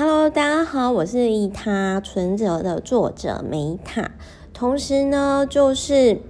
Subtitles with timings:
[0.00, 4.12] Hello，大家好，我是利他存折的作者梅塔。
[4.54, 6.22] 同时呢，就是，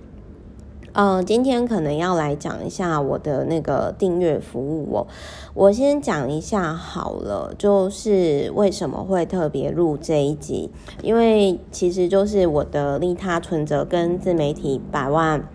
[0.92, 5.06] 呃，今天可能要来讲一下我的那个订阅服务哦。
[5.54, 15.48] 我先讲一下好了，就是为什么会特别录这一集，因为其实就是我的利他存折跟自媒体百万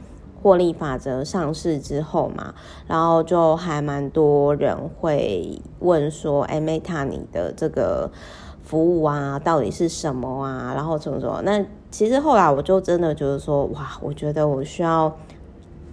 [0.46, 2.54] 获利法则上市之后嘛，
[2.86, 8.12] 然后就还蛮多人会问说：“哎，Meta，你的这个
[8.62, 10.72] 服务啊，到底是什么啊？
[10.76, 15.18] 然后怎么说？”那其实后来我就真的觉得说：“哇，我觉得我需要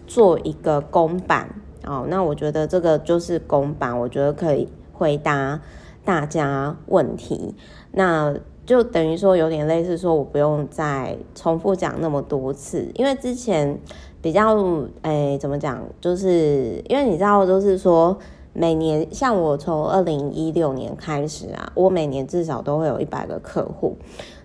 [0.07, 1.49] 做一个公版
[1.87, 5.63] 哦。”那我觉得这个就是公版，我觉得可以回答
[6.05, 7.55] 大家问题。
[7.91, 8.35] 那
[8.73, 13.79] 就等于说有点类似说，我不用再重复讲那么多次，因为之前。
[14.23, 14.57] 比较
[15.01, 15.83] 哎、怎么讲？
[16.01, 18.17] 就是因为你知道，就是说
[18.53, 23.97] 每年像我从二零一六年开始啊，我每年至少都会有一百个客户。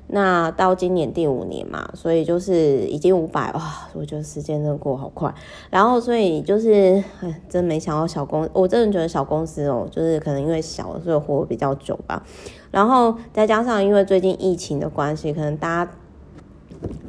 [0.10, 3.90] 那到今年第五年嘛，所以就是已经五百哇！
[3.94, 5.34] 我觉得时间真的过好快。
[5.70, 7.04] 然后所以就是，
[7.50, 12.24] 真没想到小公，我真的觉得小公司哦，就是可能因为小，所以活比较久吧。
[12.72, 15.92] 然后再加上因为最近疫情的关系，可能大家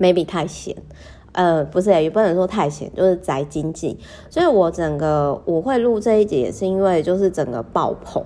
[0.01, 0.77] maybe 太闲。
[1.33, 3.97] 呃，不是，也不能说太闲，就是宅经济。
[4.29, 8.25] 所以我整个我会录这一集，也是因为就是整个爆棚，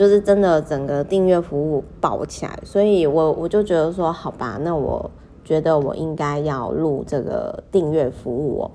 [0.00, 5.10] 就是真的整个订阅服务爆起来，所以我我就觉得说，好吧，那我
[5.44, 8.70] 觉得我应该要录这个订阅服务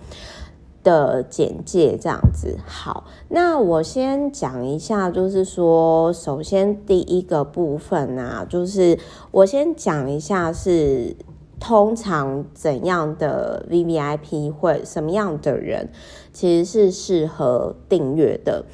[0.83, 2.59] 的简介，这样子。
[2.67, 8.99] 好，那我先讲一下，就是说，首先第一个部分啊，就是
[9.31, 11.15] 我先讲一下是。
[11.57, 15.89] 通常怎样的 VVIP 会什么样的人
[16.33, 18.65] 其实是适合订阅的？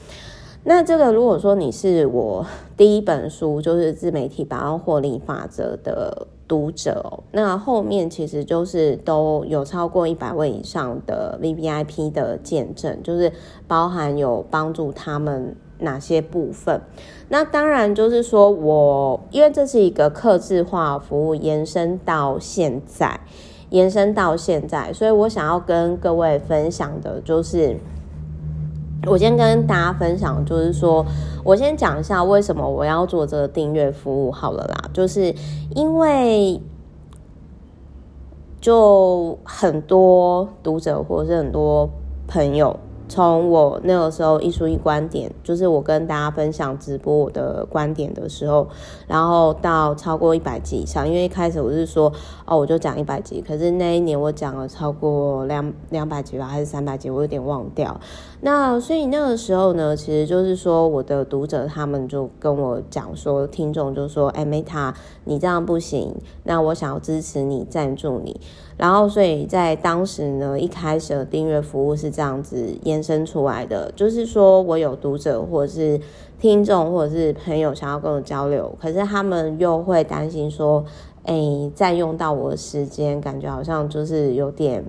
[0.63, 2.45] 那这个如果说你是我
[2.77, 13.31] 第一本书就是自媒体百万获利法则的读者，那后面其实就是都有超过一百位以上的 VVIP 的见证，就是
[13.67, 15.55] 包含有帮助他们。
[15.83, 16.79] 哪些部分？
[17.29, 23.19] 那当然就是说我，我因为这是一个客制化服务，延伸到现在，
[23.71, 27.75] 延伸到现在，所以我想要跟各位分享的就是，
[29.07, 31.05] 我先跟大家分享，就是说
[31.43, 35.33] 我先讲一下为什么我要做这个订阅服务好了啦，就是
[35.75, 36.61] 因为
[38.59, 41.89] 就很多读者或者是很多
[42.27, 42.79] 朋友。
[43.11, 48.65] 从我那个时候一书一观点，就是我跟大家分享直播我的观点的时候，
[49.05, 52.09] 然后到超过一百集以上，因为一开始我是说
[52.45, 57.99] 哦，我就讲一百集，可是那一年我讲了超过两两百集吧，还是三百集，我有点忘掉。
[58.39, 64.93] 那所以那个时候呢，其实就是说我的读者他们就跟我讲说，听众就说，哎，Meta，
[65.25, 68.39] 你这样不行，那我想要支持你，赞助你。
[68.81, 76.01] 然后，所以在当时呢，一开始的订阅服务是这样子延伸出来的，就是说我有读者或者是
[76.39, 80.83] 听众或者是朋友想要跟我交流，可是他们又会担心说，
[81.25, 84.83] 哎，占用到我的时间，感觉好像就是有点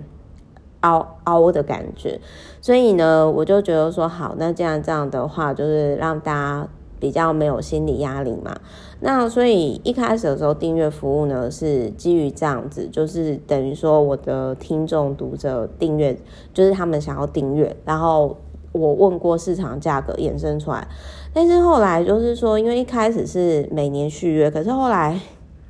[0.80, 2.18] 凹凹的感觉，
[2.62, 6.68] 所以呢，我就觉得说，好，那既然这样的话，就是让大家。
[7.02, 8.56] 比较没有心理压力嘛，
[9.00, 16.16] 那所以一开始的时候订阅服务呢是基于这样子，就是等于说我的听众读者订阅，
[16.54, 18.36] 就是他们想要订阅，然后
[18.70, 20.86] 我问过市场价格衍生出来，
[21.34, 25.18] 但是后来就是说，因为一开始是每年续约，可是后来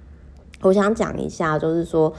[0.60, 2.12] 我想讲一下，就是说。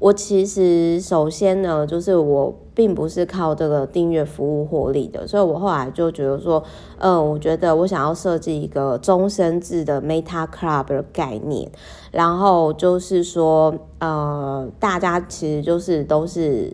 [0.00, 6.64] 我其实首先呢，就是我并不是靠这个订阅服务获利的，所以我后来就觉得说，
[6.96, 11.70] 嗯，我觉得我想要设计一个终身制的 Meta Club 的概念，
[12.10, 16.72] 然后就是说，呃，大家其实就是都是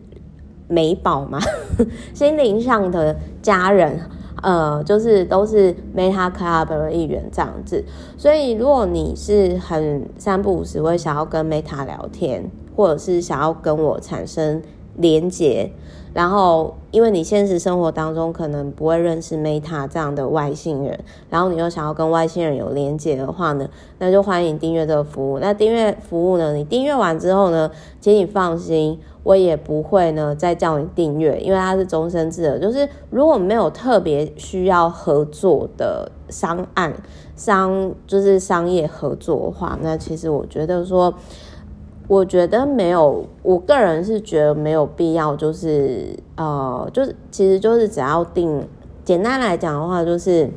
[0.69, 1.37] 美宝嘛，
[2.15, 3.99] 心灵上的家人，
[4.41, 7.83] 呃，就是都是 Meta Club 的一员这样子，
[8.17, 12.49] 所以如果你是很三不五时会想要跟 Meta 聊天。
[12.77, 14.61] 或者是想要跟我产生
[14.95, 15.71] 连结，
[16.13, 23.67] 然后因为你现实生活当中可能不会认识 Meta 这样的外星人，然后你又想要跟外星人有连结的话呢，
[23.99, 25.39] 那就欢迎订阅这个服务。
[25.39, 27.69] 那订阅服务呢，你订阅完之后呢，
[27.99, 32.59] 请你放心，我也不会呢再叫你订阅，因为它是终身制的。
[32.59, 36.93] 就是如果没有特别需要合作的商案、
[37.35, 41.13] 商就是商业合作的话，那其实我觉得说。
[42.07, 48.65] 我觉得没有，我个人是觉得没有必要，就是呃，就是其实就是只要定，
[49.03, 50.49] 简单来讲的话，就是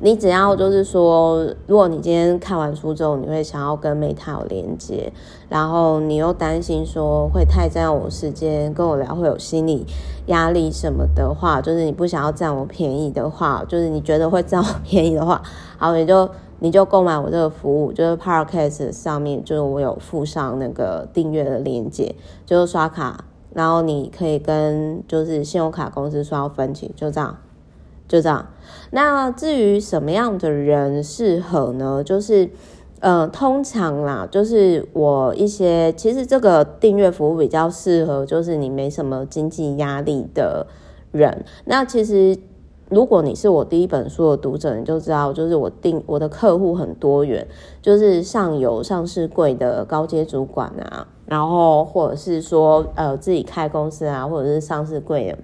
[0.00, 5.12] 你只要就是说，如果你今天看完书之后，你会想要跟 Meta 有连接，
[5.48, 9.84] 然后你又担心说会太占我时间，跟我聊会有心理
[10.26, 15.42] 压力什么的话，就是你不想要占我便宜的话，就是你觉得会占我便宜的话，
[15.76, 16.28] 好，你就
[16.62, 22.14] 你就购买我这个服务，就是 Podcast 上面就是我有附上那个订阅的链接，
[22.46, 27.36] 就是刷卡，然后你可以跟就是信用卡公司刷分期，就这样。
[28.08, 28.46] 就这样。
[28.90, 32.04] 那至于什么样的人适合呢？
[32.04, 32.50] 就是，
[33.00, 40.66] 呃，通常啦，就是我一些其实这个订阅服务比较适合，就是你没什么经济压力的
[41.10, 41.44] 人。
[41.64, 42.36] 那其实
[42.92, 47.46] 如果你是我第一本书的读者，你就知道，就是我定我的客户很多元，
[47.80, 55.38] 就是上有上市柜的高阶主管啊，然后或者是说呃自己开公司啊，或者是上市柜的。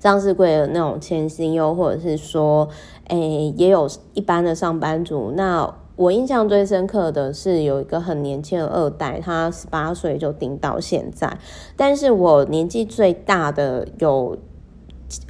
[0.00, 2.68] 上市柜的那种千金优，或者是说，
[3.08, 5.30] 诶，也有一般的上班族。
[5.34, 11.38] 那我印象最深刻的是有一个很年轻的二代，他十八岁就定到现在。
[11.76, 14.36] 但是我年纪最大的有，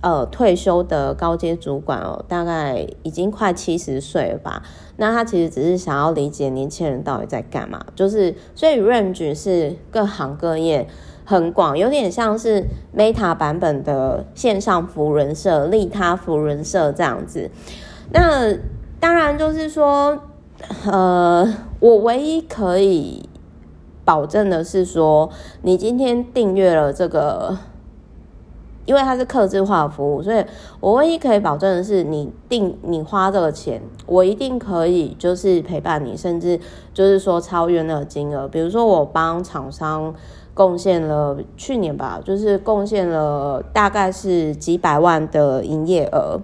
[0.01, 4.63] 呃，退休的高阶主管哦，大概已经快七十岁了吧。
[4.97, 10.89] 那他其实只是想要理解年轻人到底在干嘛，就是所以 range 是各行各业。
[11.27, 17.51] 很广，有点像是 Meta 版本的线上扶轮社、利他扶轮社这样子。
[18.13, 18.55] 那
[19.01, 20.19] 当然就是说，
[20.85, 23.27] 呃，我唯一可以
[24.05, 25.31] 保证的是说，
[25.63, 27.57] 你今天订阅了这个，
[28.87, 30.45] 因为它是客制化服务，所以
[30.81, 36.59] 我唯一可以保证的是，你定你花这个钱，我一定可以就是陪伴你，甚至
[36.93, 38.47] 就是说超越那个金额。
[38.49, 40.15] 比如说，我帮厂商。
[40.55, 46.39] 贡献了去年吧，就是贡献了大概是几百万的营业额，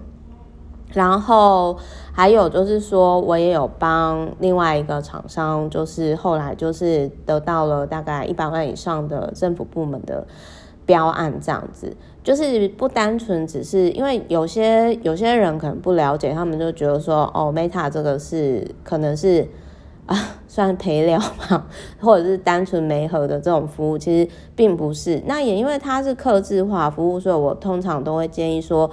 [0.91, 1.77] 然后
[2.11, 10.27] 还有就是说，我也有帮另外一个厂商，就是后来就是得到了大概一百万以上的政府部门的
[10.85, 19.47] 标案，这样子，就是不单纯只是因为有些有些人可能不了解，他们就觉得说，哦，Meta 这个是可能是。
[20.07, 21.65] 啊，算陪聊嘛，
[22.01, 25.21] 或者是单纯媒合的这种服务，其实并不是。
[25.25, 28.89] 那也因为它是客制化服务，所以我通常都会建议说，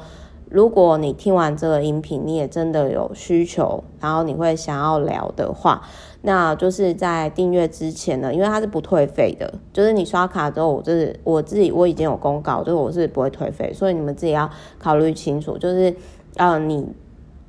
[0.50, 5.82] 如果你听完这个音频，你也真的有需求，然后你会想要聊的话，
[6.22, 15.94] 那就是在订阅之前呢，因为它是不退费的，就是你刷卡之后，我就是我自己我已经有公告，就是我是不会退费，所以你们自己要考虑清楚，就是
[16.36, 16.86] 呃，你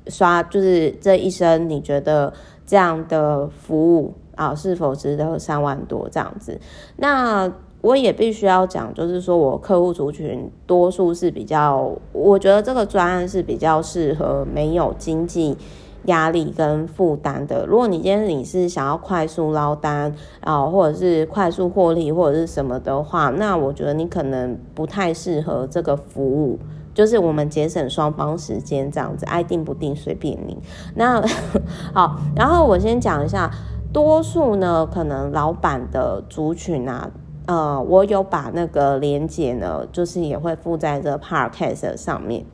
[0.08, 2.32] 刷就是这一生你觉得。
[2.66, 6.56] 这样的服务啊，是否值得三万多这样子？
[6.94, 15.56] 那我也必须要讲，就是说我客户族群多数是比较，我觉得这个专案是比较适合没有经济
[16.04, 17.64] 压力跟负担的。
[17.66, 26.58] 如果你今天你是想要快速捞单啊，或者是快速获利或者是什么的话，那我觉得你可能不太适合这个服务。
[26.92, 30.58] 就是我们节省双方时间这样子，爱定不定随便你。
[30.96, 31.22] 那
[31.94, 33.48] 好，然后我先讲一下，
[33.92, 37.08] 多数呢可能老板的族群啊，
[37.50, 42.44] 呃，我有把那个连接呢，就是也会附在这 podcast 上面，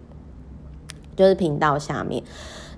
[1.15, 2.23] 就是频道下面。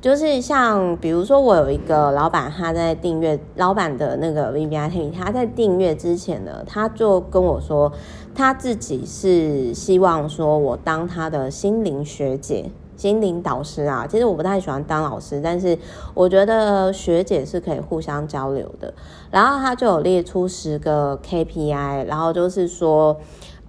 [0.01, 7.93] 就是像比如说，我有一个老板，他在订阅老板的那个 VIP，他在订阅之前呢，他就跟我说，
[8.35, 14.07] 他自己是希望说我当他的心灵学姐、心灵导师啊。
[14.07, 15.79] 其实我不太喜欢当老师，但是
[16.13, 18.93] 我觉得学姐是可以互相交流的。
[19.31, 23.17] 然后他就有列出十个 KPI，然后就是说。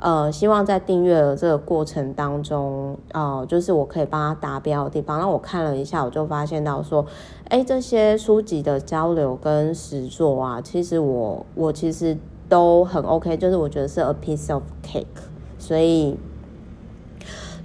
[0.02, 5.20] 呃，希望在订阅的这个过程当中，呃，就是我可以帮他达标的地方。
[5.20, 7.06] 那我看了一下，我就发现到说，
[7.50, 12.18] 哎，这些书籍的交流跟实作啊，其实我我其实
[12.48, 15.04] 都很 OK，就是我觉得是 a piece of cake。
[15.58, 16.18] 所以，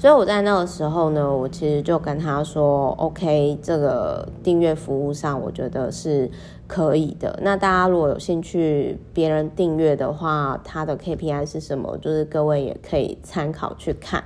[0.05, 6.31] 所以我在那个时候呢，我其实就跟他说，OK，这个订阅服务上，我觉得是。
[6.67, 7.39] 可以的。
[7.43, 11.97] 那大家如果有兴趣，别人订阅的话，他的 KPI 是什么？
[11.99, 14.25] 就是各位也可以参考去看。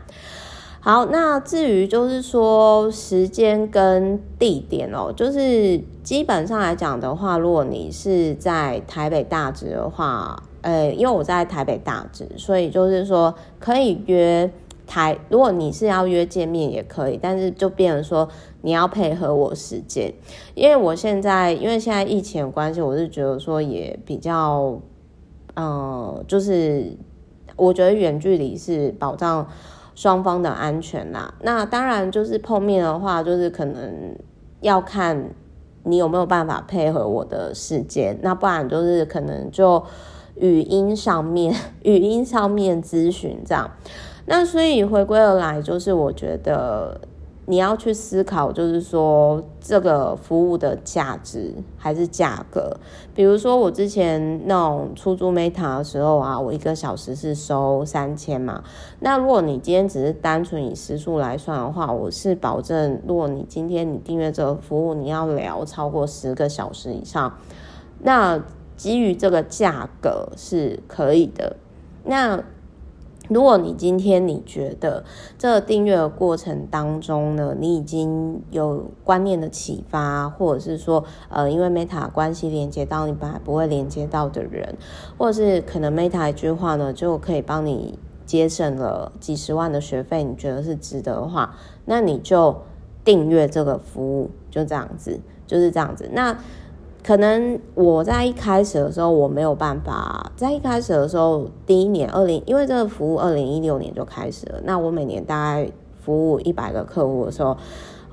[0.80, 14.50] 好，那至于就是说时间跟地点哦，就是基本上来讲的话，如果你是在台北大直的话，呃，因为我在台北大直，所以就是说可以约。
[14.88, 18.26] 台，如果你是要约见面也可以，但是就变成说
[18.62, 20.12] 你要配合我时间，
[20.54, 24.80] 因为我现在因为现在疫情有关系，我是觉得说也比较，
[25.54, 26.96] 嗯、就是
[27.54, 29.46] 我觉得远距离是保障
[29.94, 31.34] 双方的安全啦。
[31.42, 34.16] 那当然就是碰面的话，就是可能
[34.62, 35.30] 要看
[35.84, 39.84] 你有没有办法配合我的时间，那不然就是可能就
[40.36, 43.70] 语音上面 语音上面咨询这样。
[44.28, 47.00] 那所以回归而来，就是我觉得。
[47.50, 52.76] 你要去思考，就是说这个服务的价值还是价格。
[53.14, 58.62] 比如说我之前那种出租 Meta 的时候啊，我一个小时是收三千嘛。
[59.00, 67.32] 那如果你今天只是单纯以时数来算的话，我是保证，如果你今天你订阅这个服务，你要聊超过十个小时以上，
[68.00, 68.38] 那
[68.76, 71.56] 基于这个价格是可以的。
[72.04, 72.44] 那
[73.28, 75.04] 如果你今天你觉得
[75.38, 84.76] 这个订阅的过程当中呢，你已经有观念的启发，或者是说，呃，因为 Meta 关系连接到你本来不会连接到的人，
[85.16, 91.54] 或者是可能 Meta 一句话呢，就可以帮你节省了几十万的学费，你觉得是值得的话，
[91.84, 92.56] 那你就
[93.04, 96.08] 订阅这个服务，就这样子，就是这样子。
[96.12, 96.38] 那
[97.02, 107.56] 可能我在一开始的时候我没有办法，在一开始的时候，第一年二零，因为这个服务二零一六年就开始了，那我每年大概服务一百个客户的时候，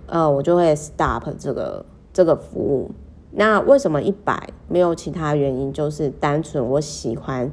[0.05, 2.91] 呃，我就会 stop 这个这个服务。
[3.31, 4.49] 那为什么一百？
[4.69, 7.51] 没有其他原因，就是单纯我喜欢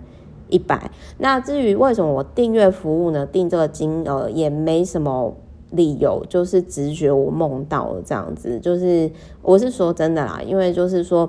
[0.49, 0.91] 一百。
[1.19, 3.27] 那至于为什么我订阅服务呢？
[3.27, 5.35] 订这个金额也没什么。
[5.73, 9.11] 理由就是直觉，我梦到了这样子，就是
[9.43, 11.29] 我是说真的啦，因为就是说，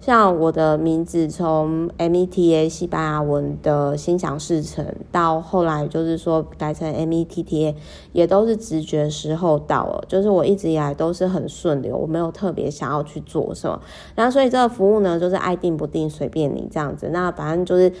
[0.00, 7.74] 像我的名字从 META 西班牙文的心想事成，到后来就是说改成 METTA，
[8.12, 13.80] 也都是直觉时候到了，就是我一直以来都是很顺流，我没有特别想要去做什么，
[14.14, 17.92] 然后所以这个服务呢，就是爱定不定随便你这样子，那反正就是。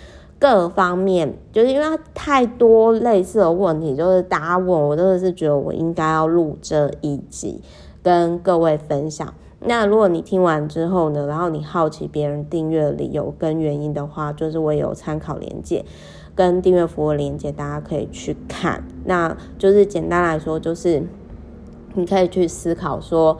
[0.42, 7.60] 各方面，就是因为太多类似的问题，就是大家问我，真的是觉得我应该要录这一集
[8.02, 9.32] 跟各位分享。
[9.60, 15.84] 那如果你听完之后呢，然后你好奇别人订阅理由跟原因的话，就是我有参考连接
[16.34, 18.82] 跟订阅服务连接，大家可以去看。
[19.04, 21.04] 那就是简单来说，就是
[21.94, 23.38] 你可以去思考说，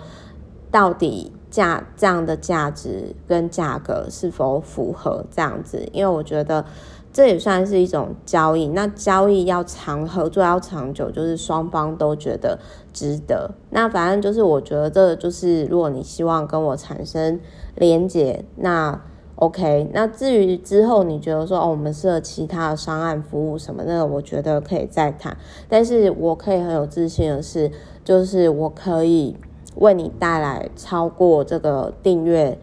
[0.71, 1.33] 到底。
[1.53, 5.87] 价这样的价值跟价格是否符合这样子？
[5.93, 6.65] 因为我觉得
[7.13, 8.69] 这也算是一种交易。
[8.69, 12.59] 那交易要长合作要长久，就是双方都觉得
[12.95, 13.51] 值得。
[13.69, 17.39] 那反正就是我觉得这就是，如果你希望跟我产生
[17.75, 18.99] 连结，那
[19.37, 19.91] OK。
[19.93, 25.37] 那至于之后你觉得说哦，我们适合其他的商案服务什么，那我觉得可以再谈。
[25.69, 27.71] 但是我可以很有自信的是，
[28.03, 29.37] 就是我可以。
[29.77, 32.59] 为你带来超过这个订阅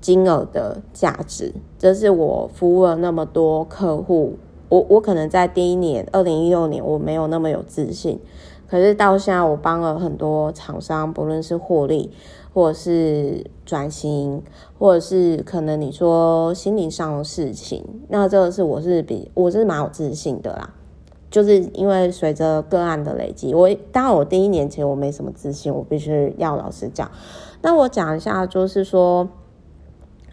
[0.00, 4.36] 金额的价值，这是我服务了那么多客户。
[4.68, 8.18] 我我可能在第一年，二零一六年，我没有那么有自信，
[8.66, 12.10] 可是到现在，我帮了很多厂商，不论是获利，
[12.54, 14.42] 或者是转型，
[14.78, 20.74] 或者是可能你说心灵上的事情，那这个是我是比我是蛮有自信的啦。
[21.32, 27.10] 就是因为随着个案的累积，我当然我第一年前我没什么自信，我必须要老实讲。
[27.62, 29.26] 那我讲一下，就是说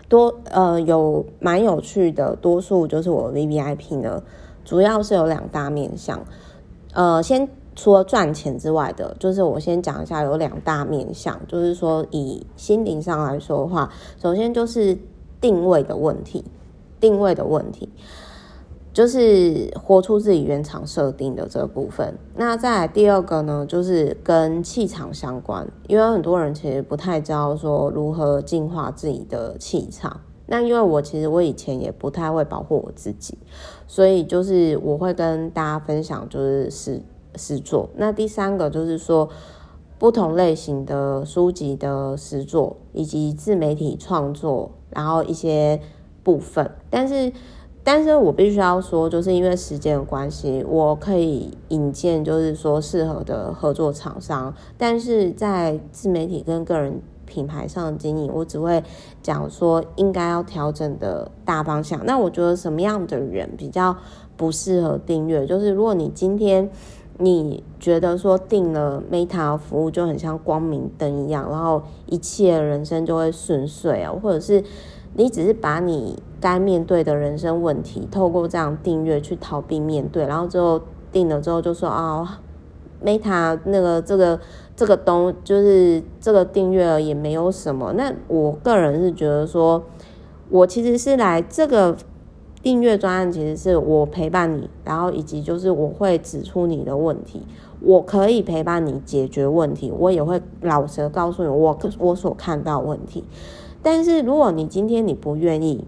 [0.09, 4.21] 多呃有蛮有趣的，多数就是我 VVIP 呢，
[4.65, 6.19] 主要是有两大面向。
[6.93, 13.89] 呃，先除了赚钱之外的，就是我先讲一下有两大面向，就是说以心灵上来说的话，
[14.21, 14.97] 首先就是
[15.39, 16.43] 定位的问题，
[16.99, 17.87] 定位的问题。
[18.91, 22.17] 就是活出自己原厂设定的这个部分。
[22.35, 30.21] 那再第二个呢，就是跟气场相关，因为很多人其实不太知道说如何净化自己的气场。
[30.47, 33.37] 那因为我其实我以前也不太会保护我自己，
[33.87, 37.01] 所以就是我会跟大家分享就是实
[37.35, 37.87] 实作。
[37.95, 39.29] 那第三个就是说
[39.99, 45.79] 不同类型的书籍的实作，以及自媒体创作，然后一些
[46.23, 47.31] 部分，但是。
[47.91, 54.53] 但是我必须要说，就是因为时间的关系，我可以引荐，就是说适合的合作厂商。
[54.77, 58.83] 但是在自媒体跟个人品牌上的经营，我只会
[59.23, 62.05] 讲说应该要调整的大方向。
[62.05, 63.97] 那我觉得什么样的人比较
[64.37, 65.47] 不适合订阅？
[65.47, 66.69] 就是如果你今天
[67.17, 74.63] 你觉得说订了 Meta 服务就很像光明灯一样，然后一切人生就会顺遂啊，或者是。
[75.13, 82.27] 你只是把你该面对的人生问题，透过这样订阅去逃避面对，然后之后订了之后就说、哦
[83.03, 84.39] ，Meta 那个这个
[84.75, 87.93] 这个东就是这个订阅了也没有什么。
[87.97, 89.83] 那我个人是觉得说，
[90.49, 91.97] 我其实是来这个
[92.61, 97.45] 订阅专案其实是我陪伴你，然后以及就是我会指出你的问题，
[97.81, 103.25] 我可以陪伴你解决问题，我也会老实告诉你我我所看到问题。
[103.81, 105.85] 但是如果你今天你不愿意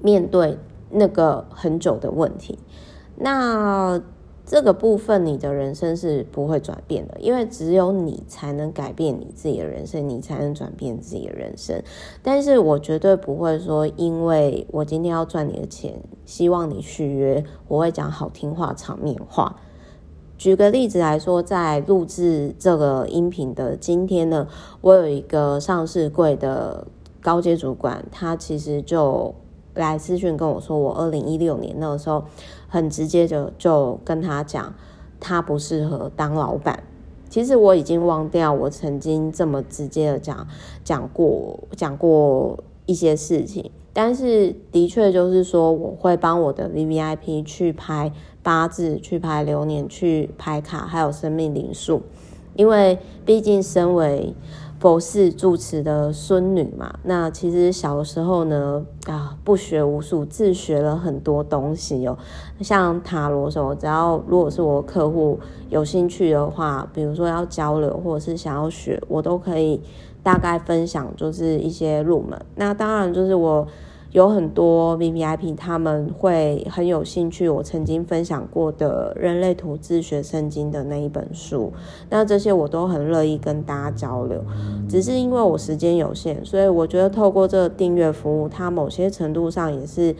[0.00, 0.58] 面对
[0.90, 2.58] 那个很久的问题，
[3.16, 4.00] 那。
[4.46, 11.80] 这个部分，你的人生是不会转变的，因为只有你才能改变你自己的人生，你才能转变自己的人生。
[12.20, 19.54] 但是我绝对不会说，因为我今天要赚你的钱，希望你续约，我会讲好听话、场面话。
[20.40, 24.48] 举个例子来说，在录制这个音频的今天呢，
[24.80, 26.86] 我有一个上市柜的
[27.20, 29.34] 高阶主管，他其实就
[29.74, 32.24] 来私讯跟我说，我二零一六年那个时候。
[32.72, 34.72] 很直接就就跟他讲，
[35.18, 36.84] 他不适合当老板。
[37.28, 40.46] 其实我已经忘掉我曾经这么直接的讲
[40.84, 42.56] 讲过讲过
[42.86, 52.02] 一些事情，但是的确就是说，我会帮我的 VVIP 去拍八字，去排流年，去排卡，还有生命灵数，
[52.54, 54.34] 因为毕竟身为。
[54.80, 62.16] 佛寺住持的孙女嘛，那其实小的时候呢，啊，不学无术，自学了很多东西哦。
[62.62, 69.82] 像塔罗什么，只要如果是我客户有兴趣的话，比如说要交流或者是想要学，我都可以
[70.22, 72.40] 大概分享，就是一些入门。
[72.54, 73.68] 那当然就是我。
[74.12, 81.72] 有很多 VVIP 他们会很有兴趣，我曾经分享过的《人类图自学圣经》的那一本书，
[82.08, 84.44] 那这些我都很乐意跟大家交流。
[84.88, 90.12] 只是因为我时间有限，所以我觉得透过这个订阅服务，它某些程度上也是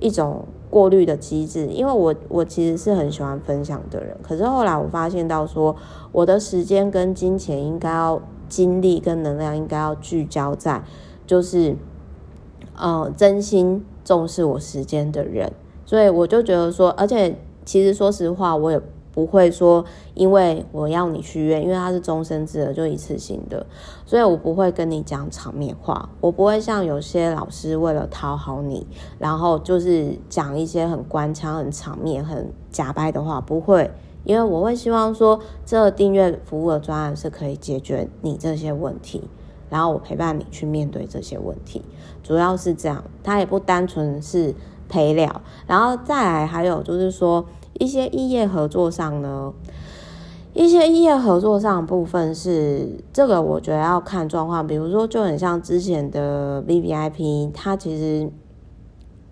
[0.00, 1.66] 一种过滤的机制。
[1.66, 5.76] 因为我我其实是很喜欢分享的人，可是后来我发现到说，
[6.12, 10.82] 我的时间跟金钱应该要精力跟能量应该要聚焦在
[11.26, 11.76] 就是。
[12.76, 15.52] 呃，真心重视我时间的人，
[15.86, 18.80] 所以我就觉得说，而且其实说实话，我也
[19.12, 23.64] 不会说，因为我要你续约，因为它是终身制的，就一次性的，
[24.04, 28.84] 所以我不会跟你讲场面话，我不会像有些老师为了讨好你，
[29.18, 33.88] 然后就是讲一些很官腔、很场面、很假掰的话，不会，
[34.24, 39.22] 因为我会希望说，这订阅服务的专案是可以解决你这些问题。
[39.74, 41.82] 然后我陪伴你去面对这些问题，
[42.22, 44.54] 主要是这样，它也不单纯是
[44.88, 47.44] 陪聊，然后再来还有就是说
[47.80, 49.52] 一些异业合作上呢，
[50.52, 58.30] 一些异业合作上部分是这个，我觉得要看状况，比如说就很像之前的 VVIP，它其实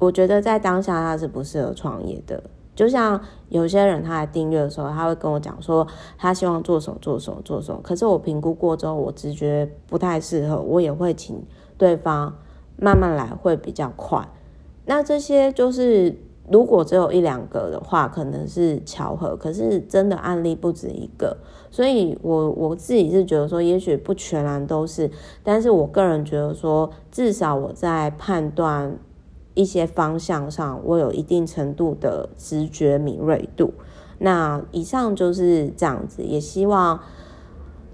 [0.00, 2.42] 我觉得在当下它是不适合创业的。
[2.74, 11.44] 就像有些人他来订阅的时候，他会跟我讲说他希望做什么做什么做什么，可是我评估过之后，我直觉不太适合，我也会请
[11.76, 12.34] 对方
[12.78, 14.26] 慢慢来，会比较快。
[14.86, 16.16] 那这些就是
[16.50, 21.36] 如果只有一两个的话，可能是巧合，可是真的案例不止一个，
[21.70, 25.10] 所以我我自己是觉得说，也许不全然都是，
[25.42, 28.98] 但是我个人觉得说，至少我在判断。
[29.54, 33.72] 一些方向上，我有一定程度的直觉敏锐度。
[34.18, 37.00] 那以上就是这样子，也希望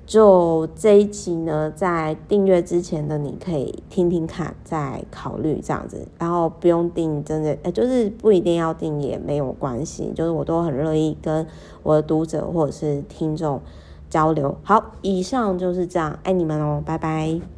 [0.04, 6.06] 就这一期呢，在订阅之前的你可以听听看，再考虑这样子。
[6.18, 11.46] 然后不用订，真的，欸，就是不一定要订也没有关系，就是我都很乐意跟
[11.82, 13.60] 我的读者或者是听众
[14.08, 14.56] 交流。
[14.62, 17.57] 好，以上就是这样，爱你们哦，拜拜。